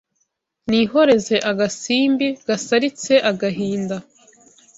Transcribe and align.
Nihoreze 0.69 1.35
agasimbi 1.51 2.27
Kasaritse 2.45 3.13
agahinda 3.29 3.97